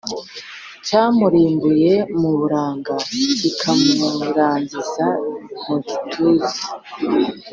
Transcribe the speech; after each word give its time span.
Cyamubimbuye 0.85 1.93
mu 2.19 2.31
buranga 2.39 2.93
Kikamurangiza 3.39 5.05
mu 5.65 5.75
gituza, 5.85 6.55